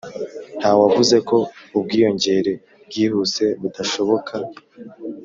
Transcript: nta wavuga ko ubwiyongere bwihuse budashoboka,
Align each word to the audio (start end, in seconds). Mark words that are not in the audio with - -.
nta 0.59 0.71
wavuga 0.79 1.15
ko 1.29 1.37
ubwiyongere 1.77 2.53
bwihuse 2.87 3.43
budashoboka, 3.61 4.33